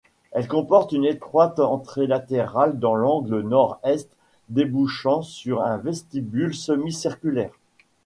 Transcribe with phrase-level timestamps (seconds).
[0.31, 4.09] Elle comporte une étroite entrée latérale dans l'angle nord-est
[4.49, 7.51] débouchant sur un vestibule semi-circulaire.